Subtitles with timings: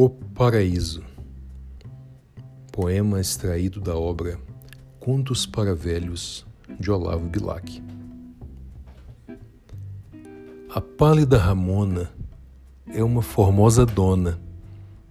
[0.00, 1.02] O Paraíso.
[2.70, 4.38] Poema extraído da obra
[5.00, 6.46] Contos para Velhos
[6.78, 7.82] de Olavo Bilac.
[10.72, 12.12] A pálida Ramona
[12.86, 14.40] é uma formosa dona,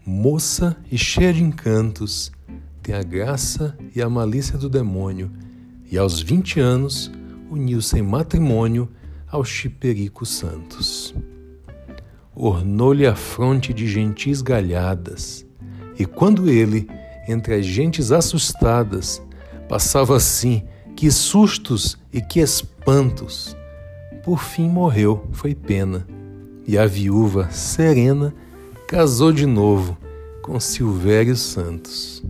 [0.06, 2.32] moça e cheia de encantos,
[2.82, 5.30] tem a graça e a malícia do demônio,
[5.92, 7.12] e aos vinte anos
[7.52, 8.90] uniu-se em matrimônio
[9.30, 11.14] ao Chiperico Santos
[12.40, 15.44] ornou-lhe a fronte de gentis galhadas,
[15.98, 16.88] e quando ele,
[17.28, 19.20] entre as gentes assustadas,
[19.68, 20.64] passava assim,
[20.96, 23.58] que sustos e que espantos,
[24.24, 26.08] por fim morreu, foi pena,
[26.68, 28.34] e a viúva, serena,
[28.88, 29.98] casou de novo
[30.44, 32.24] com Silvério Santos.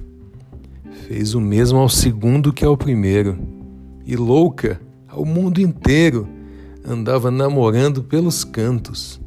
[1.05, 3.37] Fez o mesmo ao segundo que ao primeiro,
[4.05, 6.27] e louca, ao mundo inteiro,
[6.85, 9.19] andava namorando pelos cantos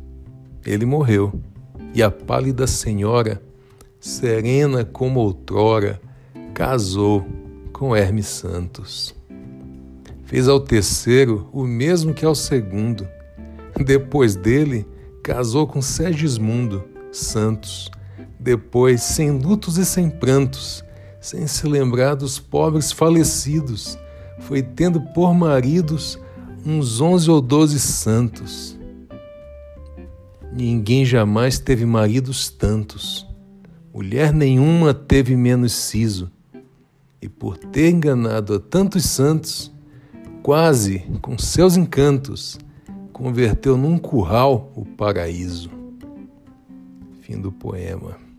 [0.64, 1.32] ele morreu,
[1.94, 3.42] e a pálida senhora,
[3.98, 6.00] serena como outrora,
[6.54, 7.24] casou
[7.72, 9.14] com Hermes Santos.
[10.24, 13.06] Fez ao terceiro o mesmo que ao segundo.
[13.84, 14.86] Depois dele,
[15.22, 17.90] casou com Sergismundo Santos.
[18.38, 20.84] Depois, sem lutos e sem prantos,
[21.20, 23.98] sem se lembrar dos pobres falecidos,
[24.40, 26.18] foi tendo por maridos
[26.64, 28.78] uns onze ou doze santos.
[30.52, 33.26] Ninguém jamais teve maridos tantos.
[33.94, 36.30] Mulher nenhuma teve menos siso.
[37.22, 39.70] E por ter enganado a tantos santos,
[40.42, 42.58] quase com seus encantos,
[43.12, 45.70] converteu num curral o paraíso.
[47.20, 48.29] Fim do poema.